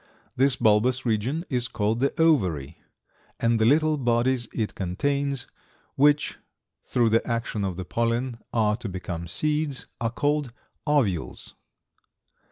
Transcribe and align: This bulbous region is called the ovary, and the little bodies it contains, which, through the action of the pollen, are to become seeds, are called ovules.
This 0.35 0.55
bulbous 0.55 1.05
region 1.05 1.45
is 1.47 1.67
called 1.67 1.99
the 1.99 2.11
ovary, 2.19 2.79
and 3.39 3.59
the 3.59 3.65
little 3.65 3.97
bodies 3.97 4.47
it 4.51 4.73
contains, 4.73 5.45
which, 5.93 6.39
through 6.83 7.09
the 7.09 7.27
action 7.27 7.63
of 7.63 7.75
the 7.77 7.85
pollen, 7.85 8.39
are 8.51 8.75
to 8.77 8.89
become 8.89 9.27
seeds, 9.27 9.85
are 9.99 10.09
called 10.09 10.53
ovules. 10.87 11.53